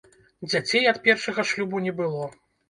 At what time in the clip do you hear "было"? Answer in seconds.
2.01-2.25